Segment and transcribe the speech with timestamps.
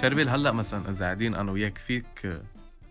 [0.00, 2.40] شربيل هلأ مثلا إذا قاعدين أنا وياك فيك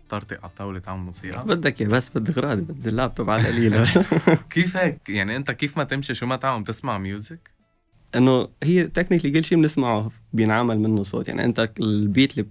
[0.08, 1.44] طرطق على الطاولة تعمل موسيقى.
[1.44, 3.86] بدك يا بس بدي غراضي بدي اللابتوب على القليل.
[4.50, 7.50] كيف هيك؟ يعني أنت كيف ما تمشي شو ما تعمل بتسمع music؟
[8.16, 11.28] إنه هي technically كل شيء بنسمعه بينعمل منه صوت.
[11.28, 12.48] يعني أنت ال beat اللي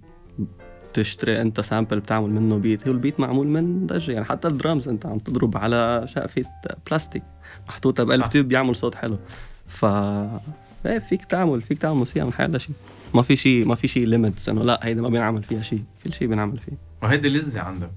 [0.92, 4.88] بتشتري أنت sample بتعمل منه beat هو ال beat معمول من ضجه يعني حتى الدرامز
[4.88, 6.44] أنت عم تضرب على شقفة
[6.86, 7.22] بلاستيك
[7.68, 9.18] محطوطة بقلب tube بيعمل صوت حلو.
[9.66, 9.84] ف
[10.86, 12.74] إيه فيك تعمل فيك تعمل موسيقى من حيلا شيء.
[13.14, 15.82] ما في شيء ما في شيء ليميتس إنه لا هيدا ما بينعمل فيها شيء.
[16.04, 16.72] كل شيء بينعمل فيه.
[17.02, 17.90] وهيدي لذة عندك.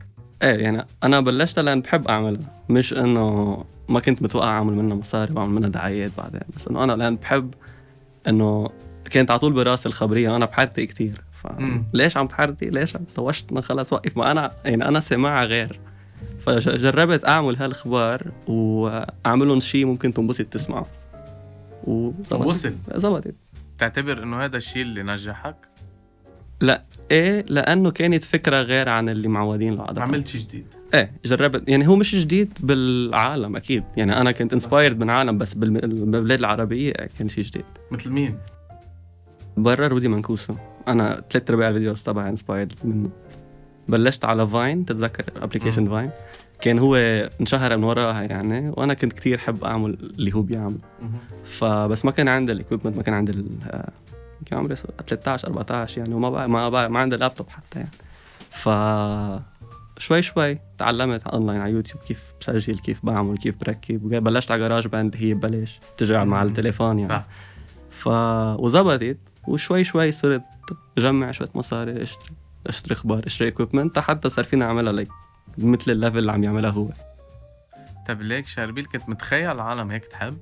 [0.43, 2.63] إيه يعني أنا بلشتها لأن بحب أعملها.
[2.69, 3.57] مش إنه
[3.89, 6.41] ما كنت متوقع أعمل منها مصاري وأعمل منها دعايات بعدين.
[6.55, 7.53] بس إنه أنا لأن بحب
[8.27, 8.69] إنه
[9.09, 10.35] كانت على طول براسي الخبرية.
[10.35, 14.17] أنا بحرتي كثير فليش عم تحرتي؟ ليش عم طوشت؟ خلص وقف.
[14.17, 15.79] ما أنا يعني أنا سماعة غير.
[16.39, 20.85] فجربت أعمل هالاخبار وأعملهم شيء ممكن تنبسط تسمعه.
[21.83, 23.35] وزبطت وصل زبطت.
[23.81, 25.55] تعتبر إنه هذا الشيء اللي نجحك؟
[26.61, 31.11] لا إيه لأنه كانت فكرة غير عن اللي معودين له عاده عملت شيء جديد؟ إيه
[31.25, 33.83] جربت يعني هو مش جديد بالعالم أكيد.
[33.97, 37.65] يعني أنا كنت inspired من عالم بس بالبلاد العربية كان شيء جديد.
[37.91, 38.37] مثل مين؟
[39.57, 40.53] برا Rudy Mancuso
[40.87, 43.09] أنا ثلاث ارباع ال videos تبعي inspired منه.
[43.87, 46.11] بلشت على Vine تتذكر application Vine
[46.61, 46.95] كان هو
[47.41, 50.77] انشهر من وراها يعني وأنا كنت كثير أحب أعمل اللي هو بيعمل.
[51.43, 53.31] فبس ما كان عندي ال equipment ما كان عندي
[54.45, 57.91] كان عمري 13 14 يعني وما بقى ما بقى ما عندي لابتوب حتى يعني.
[58.49, 58.69] ف
[59.97, 64.23] شوي شوي تعلمت اونلاين على يوتيوب كيف بسجل كيف بعمل كيف بركب.
[64.23, 67.09] بلشت على GarageBand هي ببلاش بتجي مع التليفون يعني.
[67.13, 67.25] صح.
[67.89, 68.07] ف
[68.59, 69.17] وزبطت
[69.47, 70.43] وشوي شوي صرت
[70.97, 72.35] جمع شوية مصاري اشتري
[72.67, 75.07] أشتري أخبار أشتري equipment حتى صار فينا أعملها لك
[75.57, 76.87] مثل ال level اللي عم يعملها هو.
[78.07, 80.37] طيب ليك شربيل كنت متخيل العالم هيك تحب؟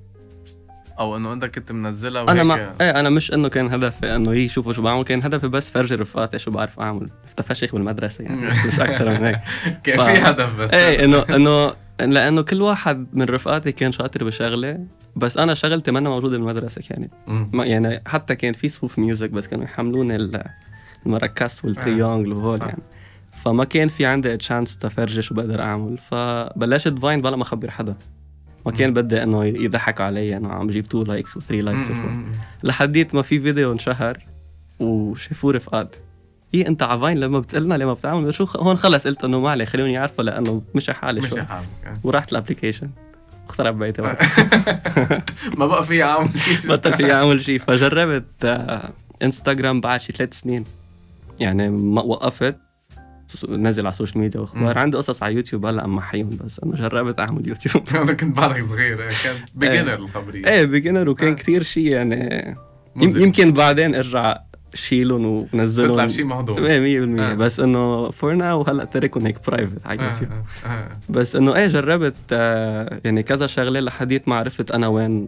[1.00, 4.32] أو إنه إنت كنت منزلها وهيك أنا ما إيه أنا مش إنه كان هدفي إنه
[4.32, 7.10] هي يشوفوا شو بعمل كان هدفي بس فرجي رفقاتي شو بعرف أعمل.
[7.44, 9.40] فشيخ بالمدرسة يعني مش أكثر من هيك.
[9.84, 10.02] كان ف...
[10.02, 10.74] في هدف بس.
[10.74, 16.10] إيه إنه إنه لأنه كل واحد من رفقاتي كان شاطر بشغلة بس أنا شغلتي منا
[16.10, 17.12] موجودة بالمدرسة كانت.
[17.54, 20.40] يعني حتى كان في صفوف music بس كانوا يحملوني
[21.06, 22.84] ال maracas وال triangle وهول يعني.
[23.34, 25.98] فما كان في عندي chance تفرجي شو بقدر أعمل.
[25.98, 27.96] فبلشت Vine بلا ما أخبر حدا.
[28.66, 31.92] ما كان بدي إنه يضحك علي إنه عم بجيب 2 likes و 3 likes
[32.64, 34.18] لحديت ما في فيديو انشهر
[34.80, 36.00] وشافوه رفقاتي
[36.54, 39.66] إيه أنت على Vine لما بتقلنا لما بتعمل شو هون خلص قلت إنه ما عليه
[39.66, 41.68] خلوني يعرفوا لأنه مش حالي مش حالك
[42.04, 42.90] ورحت ال application
[43.50, 44.02] اخترب بيتي
[45.58, 48.26] ما بقى في أعمل شيء بطل في أعمل شيء فجربت
[49.24, 50.64] انستغرام بعد شي ثلاث سنين.
[51.40, 52.56] يعني ما وقفت.
[53.50, 54.78] نزل على ال social media وأخبار.
[54.78, 56.60] عندي قصص على يوتيوب هلا أما حيهم بس.
[56.60, 57.84] انه جربت أعمل يوتيوب.
[58.02, 60.46] أنا كنت بعدك صغير إيه، كان بيجنر الخبرية.
[60.48, 62.56] إيه بيجنر وكان كثير شيء يعني
[62.96, 64.38] يمكن بعدين ارجع
[64.74, 65.92] شيلهم ونزلهم.
[65.92, 66.58] تطلع بشيء مهضوم.
[66.58, 66.60] 100%
[67.22, 67.34] آه.
[67.34, 70.32] بس إنه for now هلا تركهم هيك private على يوتيوب.
[70.32, 70.68] آه.
[70.70, 70.90] آه.
[71.10, 75.28] بس إنه إيه جربت آه يعني كذا شغلة لحديت ما عرفت أنا وين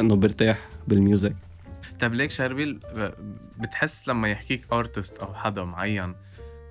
[0.00, 1.34] إنه برتاح بال music.
[2.00, 2.80] طيب ليك شربيل
[3.58, 6.14] بتحس لما يحكيك artist أو حدا معين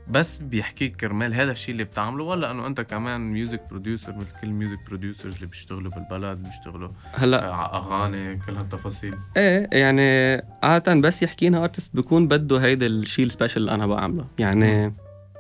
[0.10, 4.48] بس بيحكيك كرمال هذا الشيء اللي بتعمله ولا إنه أنت كمان music producer مثل كل
[4.48, 10.94] ال music producers اللي بيشتغلوا بالبلد بيشتغلوا هلأ على أغاني كل هالتفاصيل؟ إيه يعني عادة
[10.94, 14.26] بس يحكينا artist بيكون بده هيدا الشيء ال special اللي أنا بعمله.
[14.40, 14.94] يعني م.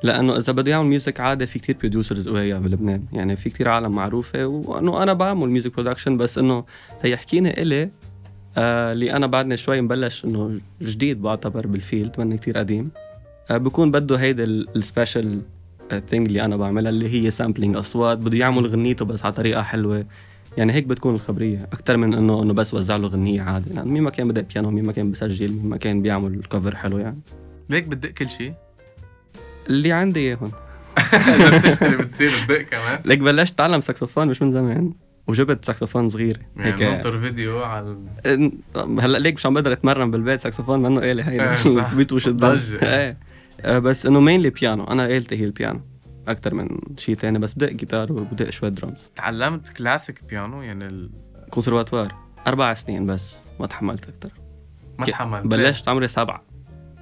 [0.03, 3.91] لأنه إذا بده يعمل music عادي في كتير producers قوية بلبنان يعني في كتير عالم
[3.91, 6.65] معروفة وإنه أنا بعمل music production بس إنه
[7.01, 7.89] هيحكيني إلي
[8.57, 12.91] آه اللي أنا بعدني شوي مبلش إنه جديد بعتبر بال field ماني كتير قديم.
[12.95, 13.08] آه،
[13.51, 15.41] بكون بده هيدا ال special
[16.09, 20.05] thing اللي أنا بعملها اللي هي sampling أصوات بده يعمل غنيته بس على طريقة حلوة.
[20.57, 23.73] يعني هيك بتكون الخبرية أكثر من إنه إنه بس وزع له غنية عادي.
[23.73, 26.75] يعني مين ما كان بده بيانو مين ما كان بسجل مين ما كان بيعمل cover
[26.75, 27.19] حلو يعني.
[27.69, 28.53] ليك بتدق كل شيء
[29.69, 30.51] اللي عندي إياهم.
[31.13, 32.99] إذا بتشتري بتصير تدق كمان.
[33.05, 34.93] ليك بلشت أتعلم ساكسوفون مش من زمان
[35.27, 36.39] وجبت ساكسوفون صغير.
[36.57, 36.81] يعني هيك.
[36.81, 37.97] ننطر فيديو على
[38.75, 41.57] هلأ ليك مش عم بقدر أتمرن بالبيت ساكسوفون منه آلة هي
[41.95, 42.35] بيت وش إيه.
[42.83, 43.17] آه،
[43.65, 45.81] بس إنه mainly بيانو أنا آلتي هي البيانو
[46.27, 51.09] أكثر من شيء ثاني بس بدق جيتار وبدق شوية درامز تعلمت classic piano يعني ال...
[51.49, 52.15] كونسرفاتوار
[52.47, 54.31] أربع سنين بس ما تحملت أكثر
[54.99, 55.45] ما تحملت.
[55.45, 56.43] بلشت عمري سبعة.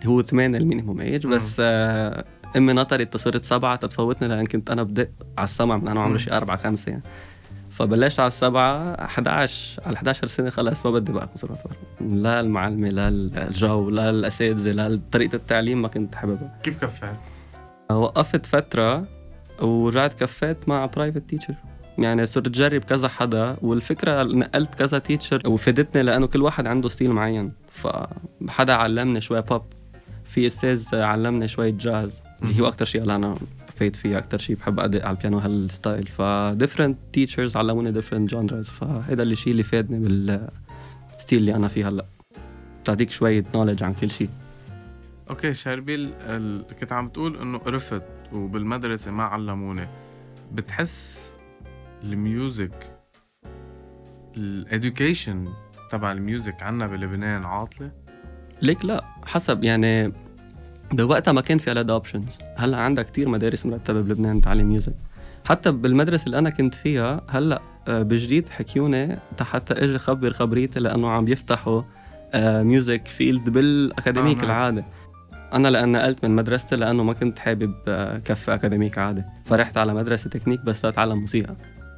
[0.06, 2.26] هو ثمانية ال minimum age بس آه
[2.58, 6.32] إمي نطرت صرت سبعة تتفوتني لأن كنت أنا بدق على السمع من أنا عمري شي
[6.32, 7.04] أربعة خمسة يعني.
[7.72, 13.08] فبلشت على السبعة 11 على 11 سنة خلص ما بدي بقى كونسرفاتوار لا المعلمة لا
[13.08, 16.60] الجو لا الأساتذة لا طريقة التعليم ما كنت حاببها.
[16.64, 17.16] كيف كفيت؟
[17.92, 19.06] وقفت فترة
[19.62, 21.56] ورجعت كفيت مع private teacher
[21.98, 27.12] يعني صرت جرب كذا حدا والفكرة نقلت كذا teacher وفادتني لأنه كل واحد عنده style
[27.12, 27.52] معين.
[27.72, 29.62] فحدا علمني شوي بوب
[30.26, 33.36] في أستاذ علمني شوية جاز اللي هو أكثر شيء أنا
[33.78, 36.08] فايت فيه أكثر شيء بحب أدق على البيانو هال style.
[36.08, 41.88] ف different teachers علموني different genres فهذا الشيء اللي فادني بال style اللي أنا فيه
[41.90, 42.06] هلأ.
[42.82, 44.30] بتعطيك شوية knowledge عن كل شيء
[45.30, 46.66] أوكي شربيل ال...
[46.80, 48.04] كنت عم تقول إنه قرفت
[48.34, 49.88] وبالمدرسة ما علموني.
[50.52, 51.32] بتحس
[52.04, 53.00] ال music
[54.38, 55.48] ال education
[55.92, 57.92] تبع ال music عنا بلبنان عاطلة؟
[58.62, 60.14] ليك لا حسب يعني
[60.92, 64.94] بوقتها ما كان في هالقد options هلا عندك كتير مدارس مرتبة بلبنان تعلم music
[65.46, 71.10] حتى بالمدرسة اللي أنا كنت فيها هلأ آه، بجديد حكيوني حتى أجي خبر خبريتي لأنه
[71.10, 71.82] عم يفتحوا
[72.36, 74.46] music field بال academic آه، آه.
[74.46, 74.84] العادي
[75.54, 79.94] أنا لأن نقلت من مدرستي لأنه ما كنت حابب آه، كفي academic عادي فرحت على
[79.94, 81.56] مدرسة تكنيك بس لاتعلم موسيقى.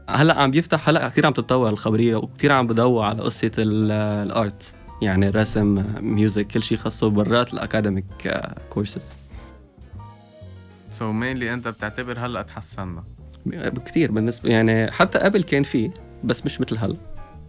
[0.09, 3.91] هلأ عم بيفتح هلأ كثير عم تتطور الخبرية وكثير عم بدور على قصة ال-
[4.27, 8.05] ال art يعني رسم music كل شيء خاصه برات ال academic
[8.69, 9.01] courses
[10.89, 13.03] so so mainly أنت بتعتبر هلأ تحسنا
[13.45, 15.91] بكثير بالنسبة يعني حتى قبل كان في
[16.23, 16.95] بس مش مثل هلأ.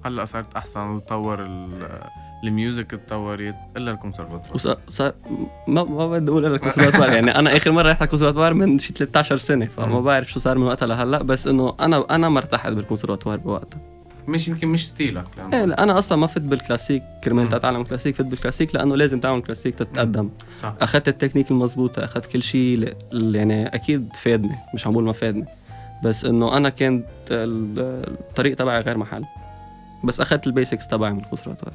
[0.05, 2.01] هلأ صارت أحسن وتطور ال-
[2.45, 4.55] music تطورت إلا الكونسرفاتوار.
[4.55, 5.13] وصار صار
[5.69, 8.93] ما ما بدي أقول لك كونسرفاتوار يعني أنا آخر مرة رحت على الكونسرفاتوار من شي
[8.93, 10.01] 13 سنة فما.
[10.01, 11.23] بعرف شو صار من وقتها لهلأ.
[11.23, 13.81] بس إنه أنا أنا ما ارتحت بالكونسرفاتوار بوقتها.
[14.31, 17.49] مش يمكن مش style ك لأنه إيه لا أنا أصلا ما فت بالكلاسيك كرمال.
[17.49, 20.31] تتعلم كلاسيك فت بالكلاسيك لأنه لازم تعمل كلاسيك تتقدم.
[20.55, 20.75] صح.
[20.81, 25.45] أخذت التكنيك المضبوطه أخذت كل شيء يعني أكيد فادني مش عم بقول ما فادني
[26.05, 27.79] بس إنه أنا كانت ال-
[28.29, 29.25] الطريق تبعي غير محل.
[30.05, 31.75] بس أخذت ال basics تبعي من الكونسرفاتوار.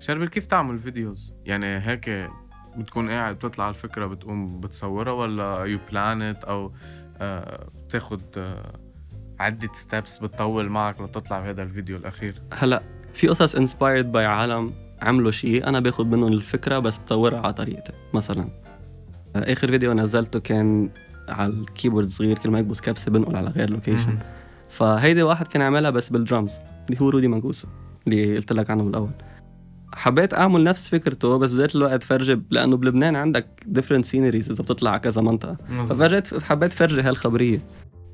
[0.00, 2.30] شربل كيف تعمل videos؟ يعني هيك
[2.76, 6.72] بتكون قاعد بتطلع الفكرة بتقوم بتصورها ولا you plan it أو
[7.18, 8.72] آه بتاخد آه
[9.40, 12.34] عدة steps بتطول معك لتطلع بهذا الفيديو الأخير.
[12.52, 12.82] هلا
[13.14, 14.72] في قصص inspired by عالم
[15.02, 17.92] عملوا شيء أنا باخذ منهم الفكرة بس بطورها على طريقتي.
[18.14, 18.48] مثلا
[19.36, 20.90] آخر فيديو نزلته كان
[21.28, 24.18] على ال keyboard صغير كل ما يكبس كبسة بنقل على غير location.
[24.70, 26.52] فهيدي واحد كان عملها بس بالدرامز
[26.90, 27.68] اللي هو رودي مانجوسو
[28.06, 29.10] اللي قلت لك عنه بالأول.
[29.94, 34.90] حبيت أعمل نفس فكرته بس ذات الوقت فرجي لأنه بلبنان عندك different sceneries إذا بتطلع
[34.90, 35.56] على كذا منطقة.
[35.84, 37.60] ففرجت حبيت فرجي هالخبرية.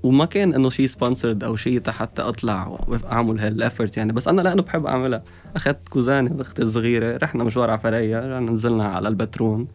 [0.02, 4.12] وما كان إنه شيء sponsored أو شيء حتى أطلع وأعمل هال effort يعني.
[4.12, 5.23] بس أنا لأنه بحب أعملها.
[5.56, 9.69] أخذت كوزاني واختي الصغيره رحنا مشوار على فريا رحنا نزلنا على البترون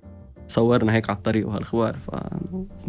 [0.47, 1.95] صورنا هيك على الطريق وهالأخبار.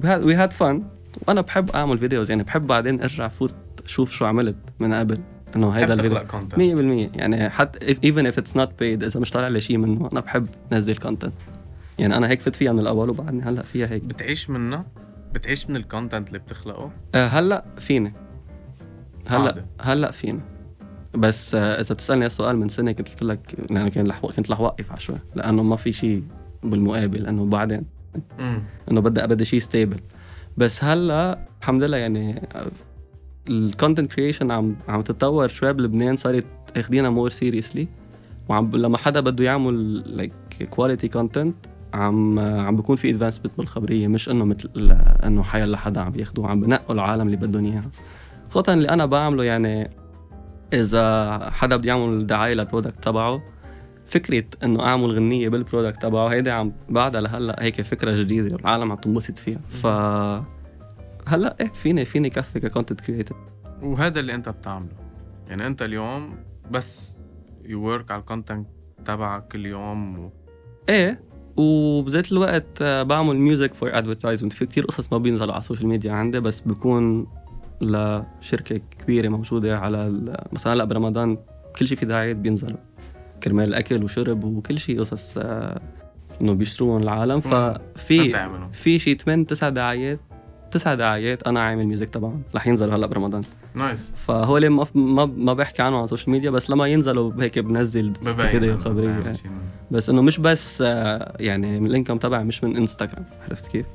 [0.02, 0.82] ف we had fun
[1.28, 2.42] وأنا بحب أعمل videos يعني.
[2.42, 3.54] بحب بعدين أرجع فوت
[3.86, 5.18] شوف شو عملت من قبل.
[5.56, 6.18] إنه هيدا الفيديو.
[6.18, 9.76] تخلق content 100% يعني حتى even if it's not paid إذا مش طالع لي شيء
[9.76, 11.32] منه أنا بحب نزل content
[11.98, 14.04] يعني أنا هيك فت فيها من الأول وبعدني هلأ فيها هيك.
[14.04, 14.84] بتعيش منها؟
[15.36, 18.12] بتعيش من ال content اللي بتخلقه؟ أه هلأ فيني.
[19.26, 19.64] هلأ.
[19.80, 20.40] هلأ فيني.
[21.14, 24.60] بس آه، إذا بتسألني السؤال من سنة كنت قلت لك يعني كان رح كنت رح
[24.60, 26.22] وقف على شوي لأنه ما في شيء
[26.62, 27.82] بالمقابل انه بعدين
[28.90, 30.00] إنه بدي بدي شيء stable
[30.56, 32.42] بس هلأ الحمد لله يعني
[33.48, 36.46] ال content creation عم عم تتطور شوي بلبنان صارت
[36.76, 37.88] اخذينها more seriously
[38.48, 40.32] وعم لما حدا بده يعمل like
[40.70, 41.54] quality content
[41.94, 44.70] عم عم بيكون في advancement بالخبرية مش إنه مثل
[45.24, 47.90] إنه حيلا حدا عم ياخذوه عم بنقوا العالم اللي بدهم إياها.
[48.50, 49.90] خاصة اللي أنا بعمله يعني
[50.72, 53.43] إذا حدا بده يعمل دعاية لل product تبعه
[54.06, 58.93] فكرة إنه أعمل غنية بال product تبعه هيدي عم بعدها لهلأ هيك فكرة جديدة والعالم
[58.93, 59.58] عم تنبسط فيها.
[59.69, 59.86] ف
[61.28, 63.36] هلأ إيه فيني فيني كفي ك content creator
[63.82, 64.93] وهذا اللي أنت بتعمله.
[65.48, 66.38] يعني أنت اليوم
[66.70, 67.16] بس
[67.65, 68.67] you work على ال content
[69.05, 70.32] تبعك كل يوم و...
[70.88, 71.20] إيه
[71.56, 76.12] وبذات الوقت بعمل music for advertisement في كتير قصص ما بينزلوا على ال social media
[76.13, 77.27] عندي بس بكون
[77.81, 80.13] لشركة كبيرة موجودة على
[80.53, 81.39] مثلا هلا برمضان
[81.79, 82.79] كل شيء في دعايات بينزلوا.
[83.43, 85.81] كرمال أكل وشرب وكل شيء قصص آه،
[86.41, 87.41] إنه بيشتروهم العالم.
[87.41, 88.19] ففي
[88.72, 90.20] في شي 8 9 دعايات
[90.70, 93.43] تسع دعايات أنا عامل music تبعهم رح ينزلوا هلأ برمضان
[93.74, 97.58] nice فهول ما ما ما بحكي عنهم على ال social media بس لما ينزلوا هيك
[97.58, 99.49] بنزل فيديو خبرية شي.
[99.91, 103.87] بس إنه مش بس آه، يعني ال income تبعي مش من انستغرام عرفت كيف؟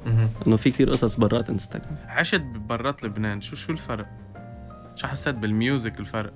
[0.48, 4.06] إنه في كتير قصص برات انستغرام عشت برات لبنان شو شو الفرق؟
[4.96, 6.34] شو حسيت بال music الفرق؟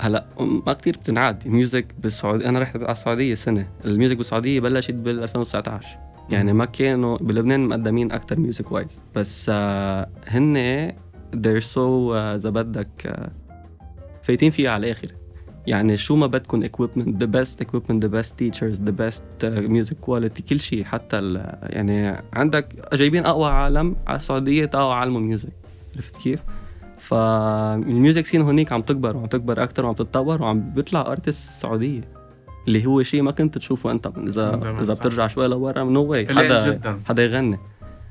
[0.00, 0.26] هلأ
[0.66, 5.22] ما كتير بتنعاد music بالسعوديه أنا رحت على السعودية سنة ال music بالسعودية بلشت بال
[5.22, 5.86] 2019
[6.30, 10.88] يعني ما كانوا بلبنان مقدمين أكثر music wise بس آه هن
[11.36, 13.30] they're so آه، إذا بدك آه،
[14.22, 15.08] فايتين فيها على الآخر.
[15.66, 19.22] يعني شو ما بدكم equipment the best equipment the best teachers the best
[19.68, 25.20] music quality كل شيء حتى ال- يعني عندك جايبين أقوى عالم على السعودية تعالوا علموا
[25.20, 25.52] music
[25.96, 26.40] عرفت كيف؟
[26.98, 32.19] فال music scene هونيك عم تكبر وعم تكبر أكثر وعم تتطور وعم بيطلع artist سعودية.
[32.68, 34.06] اللي هو شيء ما كنت تشوفه أنت.
[34.06, 34.94] اذا إذا.
[34.94, 37.00] بترجع شوي لورا نو واي حدا جدا.
[37.08, 37.58] حدا يغني.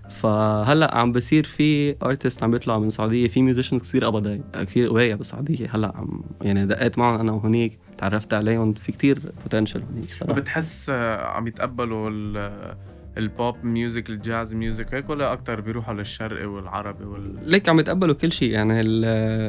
[0.10, 5.16] فهلأ عم بصير في artist عم بيطلعوا من السعودية في musician كثير قبضاي كثير قوية
[5.16, 5.68] بالسعودية.
[5.76, 10.32] هلأ عم يعني دقيت معهم أنا وهنيك تعرفت عليهم في كثير potential هنيك صراحة.
[10.34, 12.76] وبتحس آه، عم يتقبلوا ال-
[13.18, 17.80] ال pop music ال jazz music هيك ولا أكثر بيروحوا للشرقي والعربي وال ليك عم
[17.80, 18.52] يتقبلوا كل شيء.
[18.52, 19.06] يعني ال-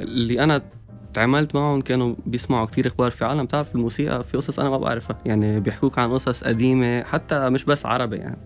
[0.09, 0.63] اللي أنا
[1.15, 5.19] تعاملت معهم كانوا بيسمعوا كتير أخبار في عالم تعرف الموسيقى في قصص أنا ما بعرفها.
[5.25, 8.39] يعني بيحكوك عن قصص قديمة حتى مش بس عربي يعني.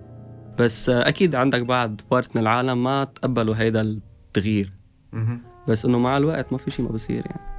[0.59, 4.73] بس أكيد عندك بعد بارت من العالم ما تقبلوا هيدا التغيير.
[5.69, 7.55] بس إنه مع الوقت ما في شيء ما بصير يعني.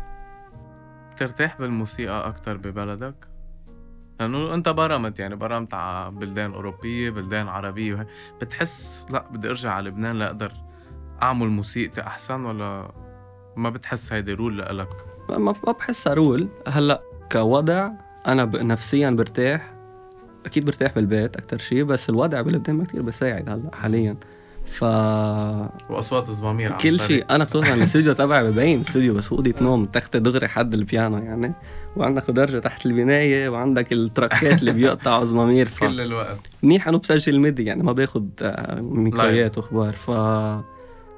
[1.11, 3.27] بترتاح بالموسيقى أكثر ببلدك؟
[4.19, 7.93] لأنه أنت برمت يعني برمت على بلدان أوروبية بلدان عربية.
[7.93, 8.07] وهيك
[8.41, 10.51] بتحس لا بدي أرجع على لبنان لأقدر
[11.21, 12.91] أعمل موسيقتي أحسن ولا
[13.57, 14.89] ما بتحس هيدي rule لإلك؟
[15.29, 16.47] ما بحسها rule.
[16.67, 17.89] هلأ كوضع
[18.27, 19.73] أنا نفسيا برتاح.
[20.45, 24.15] أكيد برتاح بالبيت أكثر شيء بس الوضع بلبنان ما كثير بيساعد هلأ حاليا.
[24.65, 24.83] ف
[25.89, 26.99] وأصوات الزمامير كل.
[26.99, 31.53] شيء أنا خصوصا الاستوديو تبعي ببين استوديو بس اوضه نوم تختي دغري حد البيانو يعني.
[31.95, 35.67] وعندك خضرجي تحت البناية وعندك ال trucks اللي بيقطعوا زمامير.
[35.67, 36.39] ف كل الوقت.
[36.63, 39.91] منيح إنه بسجل MIDI يعني ما باخذ آه، ميكرويات وأخبار.
[39.93, 40.11] ف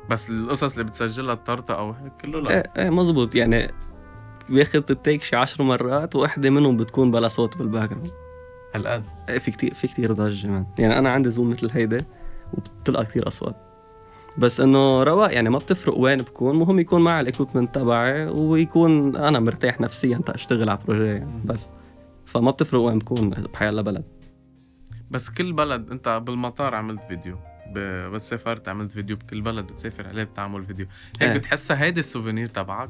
[0.10, 2.50] بس القصص اللي بتسجلها الطرطة أو هيك كله لا.
[2.50, 3.72] إيه إيه مزبوط يعني
[4.50, 8.12] باخذ ال take شي عشر مرات واحدة منهم بتكون بلا صوت بال background
[8.76, 9.04] هالقد.
[9.30, 12.06] إيه في كتير في كتير ضجة مان يعني أنا عندي Zoom مثل هيدا
[12.54, 13.56] وبتطلع كتير أصوات.
[14.38, 19.16] بس إنه رواق يعني ما بتفرق وين بكون مهم يكون معي ال equipment تبعي ويكون
[19.16, 21.72] أنا مرتاح نفسيا تاشتغل على projet يعني بس.
[22.26, 24.04] فما بتفرق وين بكون بحيالله بلد
[25.12, 27.38] بس كل بلد أنت بالمطار عملت فيديو
[28.14, 30.86] بس سافرت عملت فيديو بكل بلد بتسافر عليه بتعمل فيديو.
[31.22, 31.38] هيك إيه.
[31.38, 32.90] بتحسها هيدي ال souvenir تبعك؟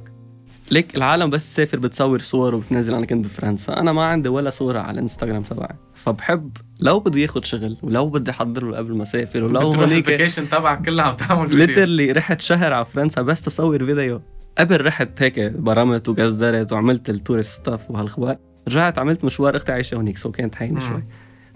[0.71, 2.93] ليك العالم بس تسافر بتصور صور وبتنزل.
[2.93, 3.79] أنا كنت بفرنسا.
[3.79, 5.75] أنا ما عندي ولا صورة على الإنستغرام تبعي.
[5.95, 10.03] فبحب لو بدي ياخد شغل ولو بدي أحضر له قبل ما أسافر ولو هونيك ال
[10.03, 11.65] vacation تبعك كلها عم تعمل فيديو.
[11.65, 14.21] literally رحت شهر على فرنسا بس تصور فيديو.
[14.57, 19.55] قبل رحت هيك برمت وقزدرت وعملت ال tourist stuff وهالخبار رجعت عملت مشوار.
[19.55, 20.79] أختي عايشة هونيك so كانت هينه.
[20.79, 21.03] شوي.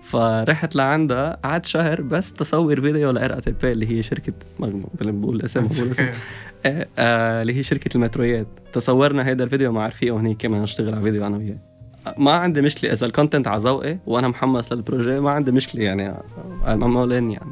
[0.01, 5.59] فرحت لعندها قعدت شهر بس تصور فيديو ل RATP اللي هي شركة ما بقول اسم
[5.67, 6.05] بقول اسم.
[6.65, 8.47] آه، آه، اللي هي شركة المتروييات.
[8.73, 11.57] تصورنا هيدا الفيديو مع رفيقه هنيك كمان نشتغل على فيديو أنا وياه.
[12.17, 15.83] ما عندي مشكلة إذا ال content على ذوقي وأنا محمس لل projet ما عندي مشكلة
[15.83, 16.13] يعني
[16.67, 17.51] أنا مولين يعني.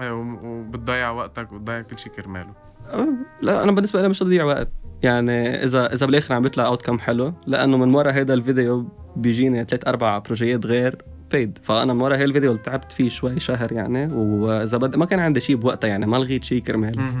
[0.00, 2.50] وم- وبتضيع وقتك وبتضيع كل شيء كرماله.
[2.92, 3.08] أه،
[3.42, 4.68] لا أنا بالنسبة لي مش تضييع وقت.
[5.02, 9.88] يعني اذا إذا بالآخر عم بيطلع outcome حلو لأنه من ورا هيدا الفيديو بيجيني ثلاث
[9.88, 14.14] أربع projeيات غير paid فأنا من ورا هي الفيديو اللي تعبت فيه شوي شهر يعني
[14.14, 14.96] وإذا بد...
[14.96, 17.12] ما كان عندي شيء بوقتها يعني ما لغيت شيء كرمال.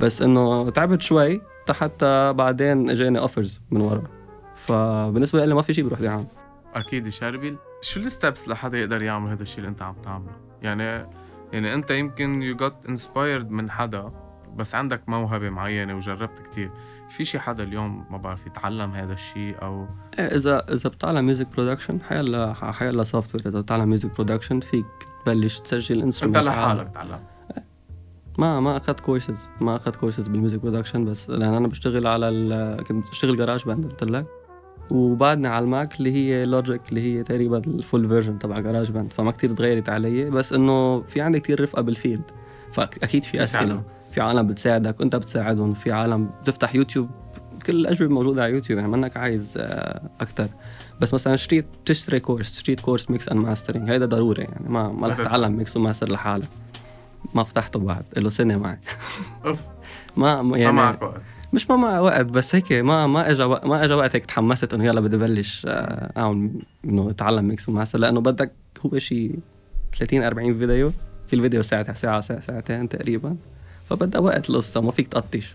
[0.00, 4.02] بس إنه تعبت شوي حتى بعدين إجاني offers من ورا.
[4.54, 6.26] فبالنسبة لي ما في شيء بروح دعم.
[6.74, 10.32] أكيد شربل شو ال steps لحدا يقدر يعمل هذا الشيء اللي أنت عم تعمله؟
[10.62, 11.08] يعني
[11.52, 14.12] يعني أنت يمكن you got inspired من حدا
[14.56, 16.70] بس عندك موهبة معينة وجربت كتير.
[17.10, 19.86] في شي حدا اليوم ما بعرف يتعلم هذا الشيء أو
[20.18, 24.86] إذا إذا بتعلم music production حيلا حيلا software إذا بتعلم music production فيك
[25.24, 27.20] تبلش تسجل أنت instruments لحالك تعلم
[28.38, 32.28] ما ما أخذت كورسز ما أخذت courses بال music production بس لأن أنا بشتغل على
[32.28, 32.84] ال...
[32.84, 34.26] كنت بشتغل GarageBand قلت لك.
[34.90, 39.12] وبعدني على ال Mac اللي هي Logic اللي هي تقريبا ال full version تبع GarageBand
[39.12, 40.30] فما كتير تغيرت علي.
[40.30, 42.30] بس إنه في عندي كتير رفقة بال field
[42.72, 43.82] فأكيد في أسئلة.
[44.16, 47.10] في عالم بتساعدك وأنت بتساعدهم في عالم بتفتح يوتيوب
[47.66, 49.58] كل الأجوبة موجودة على يوتيوب يعني منك عايز
[50.20, 50.48] أكثر
[51.00, 55.08] بس مثلا اشتريت بتشتري course اشتريت course mix and mastering هيدا ضروري يعني ما ما
[55.08, 56.48] رح تتعلم mix و master لحالك.
[57.34, 58.78] ما فتحته بعد له سنه معي
[59.44, 59.60] أوف.
[60.16, 61.20] ما ما ما يعني معك وقت.
[61.52, 64.84] مش ما معي وقت بس هيك ما ما اجى ما اجى وقت هيك تحمست إنه
[64.84, 66.50] يلا بدي بلش آه، اعمل
[66.84, 68.52] إنه أتعلم mix و master لأنه بدك
[68.86, 69.38] هو شيء
[69.98, 70.92] 30 40 فيديو
[71.30, 73.36] كل فيديو ساعة ساعة ساعتين تقريبا.
[73.86, 75.54] فبدها وقت القصة ما فيك تقطش.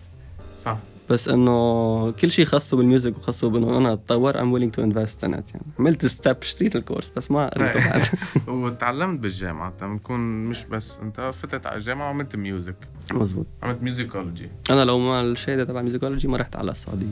[0.56, 0.78] صح.
[1.10, 5.30] بس إنه كل شيء خاصه بال music وخاصه بإنه أنا أتطور willing to invest in
[5.30, 5.66] it يعني.
[5.78, 8.02] عملت step اشتريت ال course بس ما قريته بعد.
[8.48, 12.76] وتعلمت بالجامعة لما تكون مش بس أنت فتت على الجامعة وعملت music
[13.12, 17.06] مزبوط عملت musicology أنا لو ما الشهادة تبع musicology ما رحت على السعودية.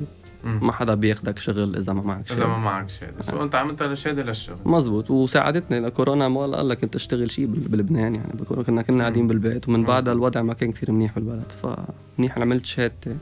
[0.44, 4.22] ما حدا بياخدك شغل إذا ما معك إذا ما معك شهاده so أنت عملتها لشهاده
[4.22, 4.56] للشغل.
[4.64, 5.10] مزبوط.
[5.10, 8.32] وساعدتني لكورونا ما قال لك أنت اشتغل شيء بلبنان يعني.
[8.34, 11.52] بكورونا كنا كنا قاعدين بالبيت ومن بعدها الوضع ما كان كثير منيح بالبلد.
[11.62, 13.16] فمنيح عملت شهادتي.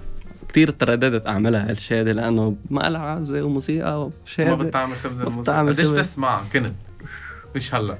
[0.48, 4.54] كثير ترددت أعملها هالشهاده لأنه ما لها عازة وموسيقى ما وشهادة.
[4.64, 5.58] بتعمل خبز ما الموسيقى.
[5.58, 5.88] قديش.
[5.88, 6.72] بتسمع؟ كنت.
[7.56, 7.94] مش هلا.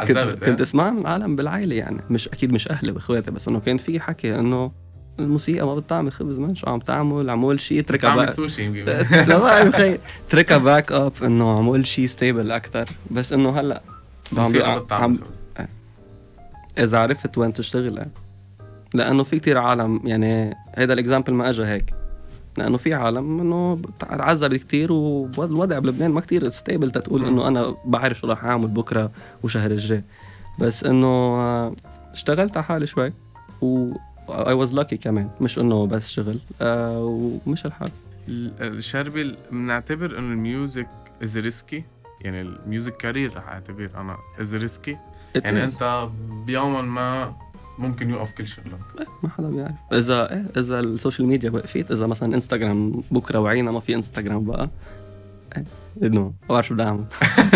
[0.00, 1.98] كنت تعذبت كنت أسمع من عالم بالعائلة يعني.
[2.10, 4.72] مش أكيد مش أهلي واخواتي بس إنه كان في حكي إنه
[5.18, 8.84] الموسيقى ما بتطعمي خبز man شو عم تعمل؟ عمول شيء اتركها بقى so شي يمكن
[8.84, 13.82] لا ما اتركها back up إنه عمول شيء stable أكثر بس إنه هلأ
[14.32, 15.44] عم موسيقى عم بتطعم خبز
[16.78, 18.10] إذا عرفت وين تشتغل يعني.
[18.94, 21.94] لأنه في كتير عالم يعني هيدا ال example ما اجى هيك.
[22.58, 27.26] لأنه في عالم إنه تعذبت كتير والوضع بلبنان ما كتير stable تقول مم.
[27.26, 29.10] انه أنا بعرف شو رح أعمل بكرة
[29.42, 30.04] وشهر الجاي.
[30.58, 31.74] بس إنه آه،
[32.12, 33.12] اشتغلت على حالي شوي
[33.62, 33.92] و
[34.28, 35.30] I was lucky كمان.
[35.40, 36.38] مش إنه بس شغل.
[36.62, 37.90] آه ومش الحال.
[38.28, 40.88] ال- شربل بنعتبر إنه ال music
[41.22, 41.84] is risky
[42.20, 44.96] يعني ال music career رح أعتبر أنا is risky
[45.34, 45.72] يعني is.
[45.82, 46.08] أنت
[46.46, 47.34] بيوم ما
[47.78, 48.78] ممكن يوقف كل شغلك.
[49.22, 49.74] ما حدا بيعرف.
[49.92, 54.44] إذا إيه إذا ال social media وقفت إذا مثلا إنستغرام بكرة وعينا ما في إنستغرام
[54.44, 54.70] بقى.
[56.02, 57.04] إنه ما بعرف شو بدي أعمل.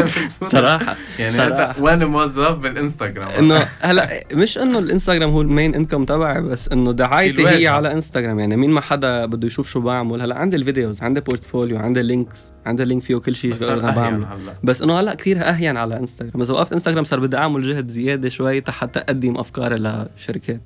[0.53, 0.97] صراحة.
[1.19, 1.83] يعني صراحة.
[1.83, 6.93] وين موظف بالإنستغرام؟ إنه هلا مش إنه الإنستغرام هو ال main income تبعي بس إنه
[6.93, 7.67] دعايتي هي.
[7.67, 8.39] على إنستغرام.
[8.39, 12.01] يعني مين ما حدا بده يشوف شو بعمل هلا عندي ال videos عندي portfolio عندي
[12.01, 14.29] ال links عندي ال link فيه كل شيء بس أنا بعمله.
[14.65, 16.43] بس إنه هلا كثير أهين على إنستغرام.
[16.43, 19.77] اذا وقفت إنستغرام صار بدي أعمل جهد زيادة شوي حتى أقدم أفكاري
[20.17, 20.61] لشركات.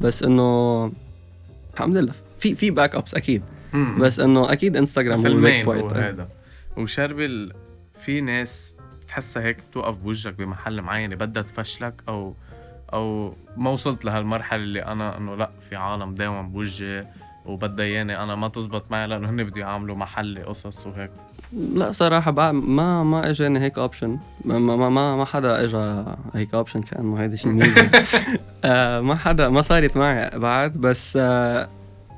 [0.00, 0.92] بس إنه
[1.74, 2.12] الحمد لله.
[2.38, 3.42] في في back ups أكيد.
[3.98, 6.28] بس إنه أكيد إنستغرام بس هو ال main هو هذا
[6.76, 7.52] وشربل
[7.94, 12.34] في ناس بتحسها هيك توقف بوجهك بمحل معين بدها تفشلك أو
[12.92, 17.06] أو ما وصلت لهالمرحلة اللي أنا إنه لأ في عالم داوم بوجهي
[17.46, 21.10] وبدها إياني أنا ما تزبط معي لأنه هن بده يعملوا محلي قصص وهيك.
[21.52, 26.54] لأ صراحة بقى ما ما اجاني هيك option ما ما ما, ما حدا اجى هيك
[26.54, 27.90] option كأنه هيدا شيء ميزة.
[28.64, 31.68] آه ما حدا ما صارت معي بعد بس آه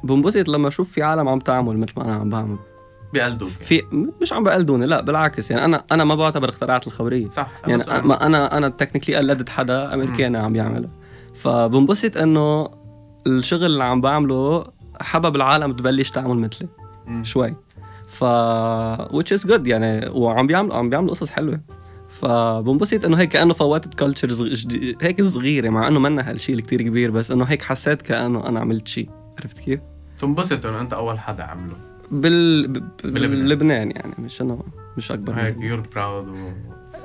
[0.04, 2.56] بنبسط لما أشوف في عالم عم تعمل مثل ما أنا عم بعمل.
[3.14, 3.82] بيقلدوك في
[4.22, 7.26] مش عم بقلدوني لا بالعكس يعني أنا أنا ما بعتبر اخترعت الخبرية.
[7.26, 10.90] صح يعني أنا- أنا أنا technically قلدت حدا أمريكاني عم يعملها
[11.34, 12.68] فبنبسط إنه
[13.26, 14.64] الشغل اللي عم بعمله
[15.00, 16.68] حبب العالم تبلش تعمل مثلي.
[17.22, 17.54] شوي.
[18.08, 18.24] ف
[19.04, 21.60] which is good يعني وعم بيعملوا عم بيعملوا قصص حلوة.
[22.08, 24.28] فبنبسط إنه هيك كأنه فوتت culture
[25.02, 28.88] هيك صغيرة مع إنه منا هالشيء كتير كبير بس إنه هيك حسيت كأنه أنا عملت
[28.88, 29.08] شيء
[29.40, 29.80] عرفت كيف؟
[30.18, 31.76] تنبسط إنه أنت أول حدا عمله.
[32.10, 32.68] بال...
[33.04, 33.90] بلبنان.
[33.90, 34.62] يعني مش انه
[34.96, 36.54] مش أكبر هيك you're proud.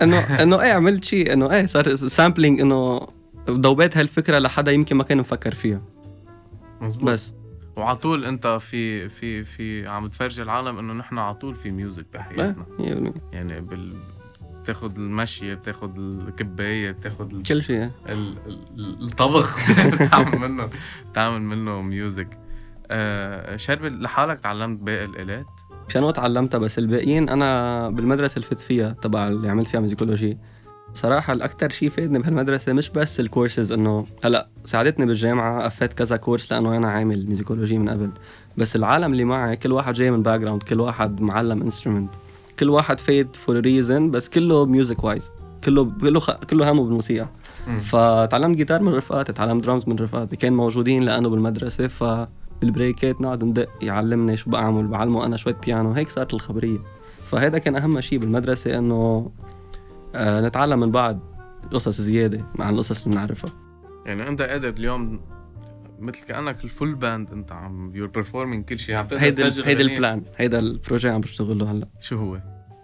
[0.01, 3.07] انه إنه إيه عملت شيء إنه إيه صار sampling إنه
[3.49, 5.81] ضويت هالفكرة لحدا يمكن ما كان مفكر فيها.
[6.81, 7.33] مزبوط بس.
[7.77, 12.05] وعلى طول أنت في في في عم تفرجي العالم إنه نحن على طول في music
[12.13, 12.65] بحياتنا.
[12.79, 13.95] 100% يعني بال
[14.61, 17.43] بتاخد المشية بتاخد الكباية بتاخد ال...
[17.43, 17.89] كل شيء.
[18.09, 18.35] ال...
[18.47, 19.03] ال...
[19.03, 19.71] الطبخ.
[20.03, 20.69] بتعمل منه
[21.11, 22.37] بتعمل منه music
[22.91, 25.45] آه شربل لحالك تعلمت باقي الآلات؟
[25.93, 30.37] بيانو تعلمتها بس الباقيين أنا بالمدرسة اللي فت فيها تبع اللي عملت فيها musicology.
[30.93, 36.53] صراحة الأكثر شيء فادني بهالمدرسة مش بس الكورسز إنه هلأ ساعدتني بالجامعة أفات كذا course
[36.53, 38.09] لأنه أنا عامل musicology من قبل.
[38.57, 42.09] بس العالم اللي معي كل واحد جاي من background كل واحد معلم instrument
[42.59, 45.31] كل واحد فايت for reason بس كله music wise
[45.63, 46.31] كله كله خ...
[46.31, 47.27] كله همه بالموسيقى.
[47.79, 50.35] فتعلمت جيتار من رفقاتي تعلمت درامز من رفقاتي.
[50.35, 51.87] كان موجودين لأنه بالمدرسة
[52.59, 56.79] فبالبريكات نقعد ندق يعلمني شو بعمل بعلمه أنا شوية بيانو هيك صارت الخبرية
[57.25, 59.31] فهذا كان أهم شيء بالمدرسة إنه
[60.15, 61.19] آه نتعلم من بعض
[61.71, 63.51] قصص زيادة مع القصص اللي بنعرفها
[64.05, 65.21] يعني أنت قادر اليوم
[65.99, 69.81] مثل كأنك ال full band أنت عم you're performing كل شيء عم هيدا تسجل هيدا.
[69.81, 72.39] ال plan هيدا ال projet عم بشتغل له هلأ شو هو؟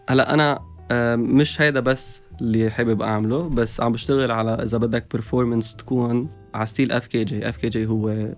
[0.10, 0.60] هلأ أنا
[0.92, 6.30] آه، مش هيدا بس اللي حابب أعمله بس عم بشتغل على إذا بدك performance تكون
[6.56, 8.30] على style FKJ FKJ هو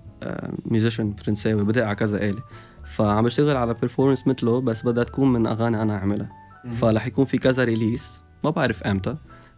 [0.65, 2.43] musician فرنساوي بدأ على كذا آلة.
[2.86, 6.30] فعم بشتغل على performance مثله بس بدها تكون من أغاني أنا أعملها.
[6.82, 9.15] فرح يكون في كذا release ما بعرف إمتى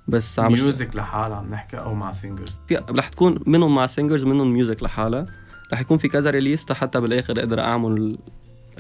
[0.08, 4.54] بس عم music لحالها عم نحكي أو مع singers رح تكون منهم مع singers منهم
[4.54, 5.26] music لحالها.
[5.74, 8.18] رح يكون في كذا release حتى بالآخر أقدر أعمل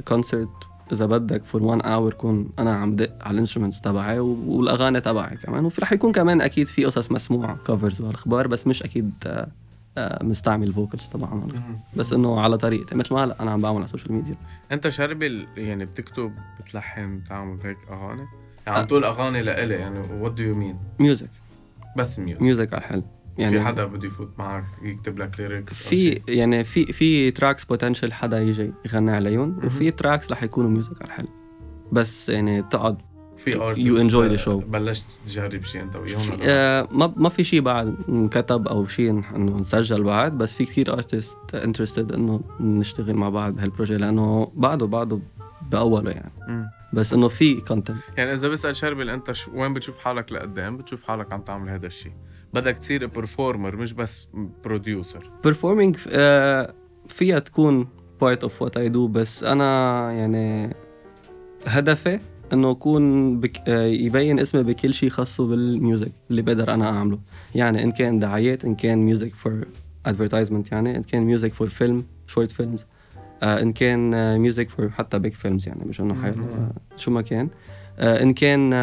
[0.07, 0.49] concert
[0.91, 5.37] إذا بدك for 1 hour كون أنا عم دق على ال instruments تبعي والأغاني تبعي
[5.37, 5.65] كمان.
[5.65, 9.47] وفي رح يكون كمان أكيد في قصص مسموعة covers والاخبار بس مش أكيد آه، آه،
[9.97, 11.47] مستعمل ال vocals طبعا.
[11.95, 14.35] بس إنه على طريقتي مثل ما هلا أنا عم بعمل على ال social media
[14.71, 18.25] أنت شربل يعني بتكتب بتلحن بتعمل هيك أغاني؟
[18.67, 21.29] يعني عم تقول أغاني لإلي يعني what do you mean music
[21.97, 23.03] بس music music على الحل.
[23.37, 28.13] يعني في حدا بده يفوت معك يكتب لك lyrics في يعني في في tracks potential
[28.13, 29.57] حدا يجي يغني عليهم.
[29.65, 31.27] وفي tracks رح يكونوا music على الحل.
[31.91, 32.97] بس يعني تقعد
[33.39, 34.65] في artists، enjoy the آه، show.
[34.65, 39.59] بلشت تجرب شيء أنت وياهم؟ آه ما ما في شيء بعد انكتب أو شيء إنه
[39.59, 44.85] نسجل بعد بس في كتير artists interested إنه نشتغل مع بعض بهال projet لأنه بعده
[44.85, 45.19] بعده
[45.71, 46.69] بأوله يعني مم.
[46.93, 51.03] بس إنه في content يعني إذا بسأل شربل انت شو وين بتشوف حالك لقدام بتشوف
[51.03, 52.11] حالك عم تعمل هذا الشيء
[52.53, 54.27] بدك تصير performer مش بس
[54.63, 56.73] producer performing آه
[57.07, 57.87] فيها تكون
[58.23, 60.75] part of what I do بس أنا يعني
[61.67, 62.19] هدفي
[62.53, 67.19] إنه اكون big آه، يبين اسمي بكل شيء خاصه بال music اللي بقدر أنا أعمله.
[67.55, 69.65] يعني إن كان دعايات إن كان music for
[70.05, 72.85] advertisement يعني إن كان music for film short films
[73.43, 76.29] إن كان music for حتى big films يعني مش إنه حي...
[76.29, 77.49] آه، شو ما كان.
[77.99, 78.73] آه، إن كان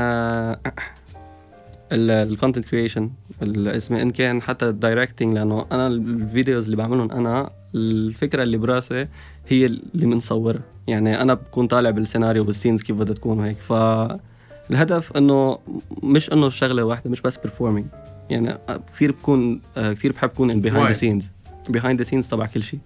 [1.93, 3.11] ال content creation
[3.43, 8.57] اسمه إن كان حتى ال directing لأنه أنا ال videos اللي بعملهم أنا الفكرة اللي
[8.57, 9.09] براسي
[9.47, 13.57] هي اللي بنصورها يعني أنا بكون طالع بالسيناريو بال scenes كيف بدها تكون وهيك.
[13.57, 15.59] فالهدف إنه
[16.03, 17.87] مش إنه شغلة واحدة مش بس performing
[18.31, 18.59] يعني
[18.93, 20.93] كثير بكون كثير بحب كون ال behind the.
[20.93, 21.31] scenes
[21.69, 22.81] behind the scenes تبع كل شيء.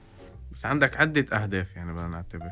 [0.53, 2.51] بس عندك عدة أهداف يعني بدنا نعتبر.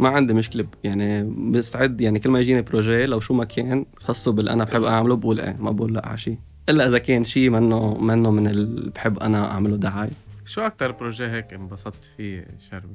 [0.00, 0.66] ما عندي مشكلة.
[0.84, 4.84] يعني بستعد يعني كل ما يجيني projet لو شو ما كان خاصه باللي أنا بحب
[4.84, 6.38] أعمله بقول إيه ما بقول لأ على شيء.
[6.68, 10.10] إلا إذا كان شيء منه منه من اللي بحب أنا أعمله دعايه
[10.44, 12.94] شو أكتر projet هيك انبسطت فيه شربل؟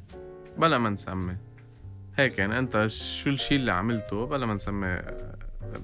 [0.57, 1.35] بلا ما نسمي
[2.17, 4.99] هيك يعني أنت شو الشيء اللي عملته بلا ما نسمي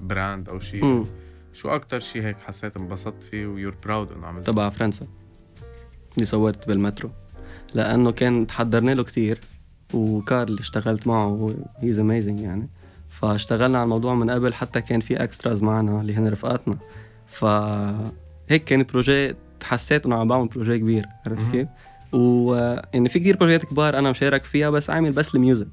[0.02, 1.04] brand أو شيء.
[1.52, 5.06] شو أكتر شيء هيك حسيت انبسطت فيه و you're proud إنه عملته؟ تبع فرنسا
[6.14, 7.10] اللي صورت بالمترو
[7.74, 9.40] لأنه كان تحضرنا له كتير
[9.94, 12.68] وكار اللي اشتغلت معه he's amazing يعني
[13.08, 16.78] فاشتغلنا على الموضوع من قبل حتى كان في extras معنا اللي هن رفقاتنا
[17.26, 21.52] فهيك كان projet حسيت إنه عم بعمل projet كبير عرفت.
[21.52, 21.68] كيف؟
[22.12, 25.68] ويعني في كتير بروجيات كبار أنا مشارك فيها بس عامل بس ال music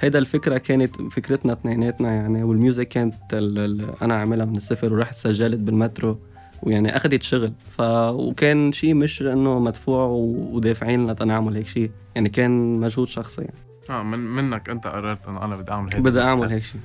[0.00, 4.92] هيدا الفكرة كانت فكرتنا اثنيناتنا يعني وال music كانت ال ال أنا عاملها من الصفر
[4.92, 6.18] ورحت سجلت بالمترو
[6.62, 12.80] ويعني أخذت شغل ف وكان شيء مش إنه مدفوع ودافعين لنا هيك شيء يعني كان
[12.80, 13.54] مجهود شخصي يعني.
[13.90, 16.80] آه من منك أنت قررت إنه أنا بدي أعمل هيك بدي أعمل هيك شيء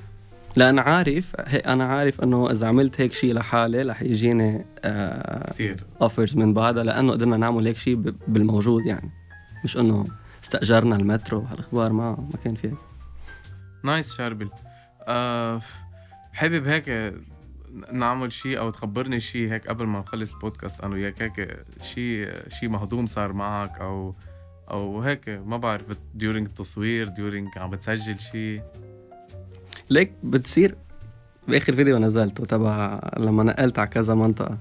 [0.58, 1.36] لأن عارف.
[1.36, 4.66] أنا عارف إنه إذا عملت هيك شيء لحالي رح يجيني
[5.50, 7.94] كثير offers من بعدها لأنه قدرنا نعمل هيك شيء
[8.28, 9.10] بالموجود يعني.
[9.64, 10.04] مش إنه
[10.44, 12.76] استأجرنا المترو هالاخبار ما ما كان في هيك.
[13.84, 14.50] nice شربل
[15.02, 15.60] آه
[16.32, 17.14] حابب هيك
[17.92, 22.68] نعمل شيء أو تخبرني شيء هيك قبل ما نخلص البودكاست أنا وياك هيك شيء شيء
[22.68, 24.14] مهضوم صار معك أو
[24.70, 28.62] أو هيك ما بعرف during التصوير during عم بتسجل شيء
[29.90, 30.76] ليك بتصير؟
[31.48, 34.58] بآخر فيديو نزلته تبع لما نقلت على كذا منطقة.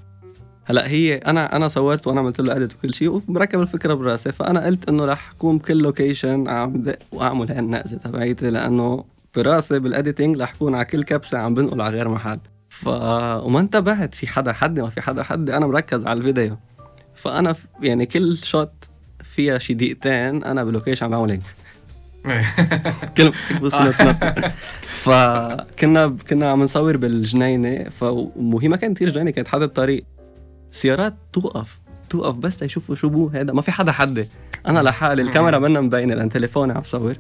[0.66, 4.66] هلأ هي أنا أنا صورت وأنا عملت له edit وكل شيء ومركب الفكرة براسي فأنا
[4.66, 9.94] قلت إنه رح اكون بكل location عم دق وأعمل هاي النقزه تبعيتي لأنه براسي بال
[9.94, 12.40] editing رح أكون على كل كبسه عم بنقل على غير محل.
[12.70, 16.58] ف وما انتبهت في حدا حدي ما في حدا حدي أنا مركز على الفيديو.
[17.16, 17.56] فأنا.
[17.82, 18.72] يعني كل shot
[19.24, 21.42] فيها شي دقيقتين أنا ب location عم بعمل هيك.
[23.18, 24.34] كل وصلتنا
[25.04, 30.06] فكنا كنا عم نصور بالجنينة ف وهي ما كانت كثير جنينة كانت حد الطريق
[30.72, 34.28] سيارات توقف توقف بس تشوفوا شو بو هذا ما في حدا حدي.
[34.68, 37.16] أنا لحالي الكاميرا منا مبينة لأن تليفوني عم صور.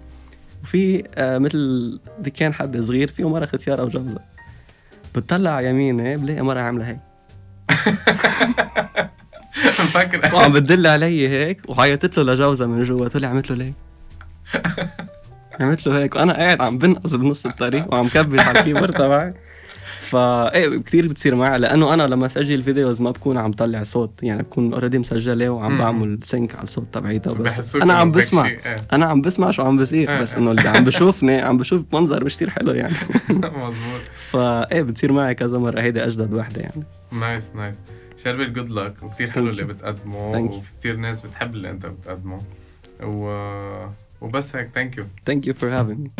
[0.63, 4.19] وفي آه مثل دكان حد صغير فيه مرة ختياره وجوزه
[5.15, 6.99] بتطلع يميني بلاقي مرة عاملة هيك.
[9.79, 13.86] مفكر وعم بتدل علي هيك وعيطت له لجوزها من جوا لي عملت له ليه؟
[15.59, 19.33] عملت له هيك وأنا قاعد عم بنقص بنص الطريق وعم كبس على ال keyboard تبعي
[19.99, 24.23] فا إيه كثير بتصير معي لأنه أنا لما اسجل videos ما بكون عم طلع صوت
[24.23, 25.77] يعني بكون already مسجلة وعم.
[25.77, 28.47] بعمل sync على الصوت تبعيتها بس أنا عم بسمع.
[28.47, 28.59] إيه.
[28.93, 30.21] أنا عم بسمع شو عم بصير إيه.
[30.21, 32.93] بس إنه اللي عم بشوفني عم بشوف منظر مش كثير حلو يعني
[33.29, 37.75] مزبوط فا إيه بتصير معي كذا مرة هيدي أجدد وحدة يعني nice nice
[38.23, 39.63] شربل good luck وكتير حلو اللي.
[39.63, 40.37] بتقدمه.
[40.37, 42.39] وفي كتير ناس بتحب اللي أنت بتقدمه
[43.03, 43.27] و...
[44.20, 46.10] وبس هيك ثانك يو Thank you for having me